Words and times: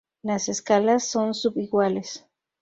Las 0.23 0.49
escalas 0.49 1.03
son 1.07 1.35
sub-iguales. 1.35 2.25